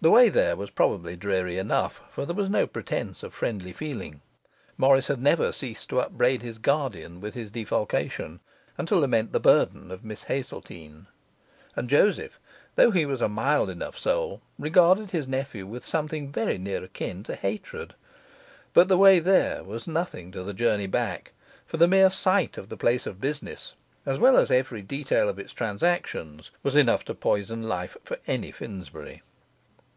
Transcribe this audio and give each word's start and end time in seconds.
The 0.00 0.12
way 0.12 0.28
there 0.28 0.54
was 0.54 0.70
probably 0.70 1.16
dreary 1.16 1.58
enough, 1.58 2.02
for 2.08 2.24
there 2.24 2.32
was 2.36 2.48
no 2.48 2.68
pretence 2.68 3.24
of 3.24 3.34
friendly 3.34 3.72
feeling; 3.72 4.20
Morris 4.76 5.08
had 5.08 5.20
never 5.20 5.50
ceased 5.50 5.88
to 5.88 5.98
upbraid 6.00 6.40
his 6.40 6.58
guardian 6.58 7.20
with 7.20 7.34
his 7.34 7.50
defalcation 7.50 8.38
and 8.78 8.86
to 8.86 8.94
lament 8.96 9.32
the 9.32 9.40
burthen 9.40 9.90
of 9.90 10.04
Miss 10.04 10.22
Hazeltine; 10.22 11.08
and 11.74 11.88
Joseph, 11.90 12.38
though 12.76 12.92
he 12.92 13.06
was 13.06 13.20
a 13.20 13.28
mild 13.28 13.68
enough 13.68 13.98
soul, 13.98 14.40
regarded 14.56 15.10
his 15.10 15.26
nephew 15.26 15.66
with 15.66 15.84
something 15.84 16.30
very 16.30 16.58
near 16.58 16.84
akin 16.84 17.24
to 17.24 17.34
hatred. 17.34 17.96
But 18.74 18.86
the 18.86 18.98
way 18.98 19.18
there 19.18 19.64
was 19.64 19.88
nothing 19.88 20.30
to 20.30 20.44
the 20.44 20.54
journey 20.54 20.86
back; 20.86 21.32
for 21.66 21.76
the 21.76 21.88
mere 21.88 22.10
sight 22.10 22.56
of 22.56 22.68
the 22.68 22.76
place 22.76 23.04
of 23.04 23.20
business, 23.20 23.74
as 24.06 24.20
well 24.20 24.36
as 24.36 24.52
every 24.52 24.82
detail 24.82 25.28
of 25.28 25.40
its 25.40 25.52
transactions, 25.52 26.52
was 26.62 26.76
enough 26.76 27.04
to 27.06 27.16
poison 27.16 27.64
life 27.68 27.96
for 28.04 28.18
any 28.28 28.52
Finsbury. 28.52 29.24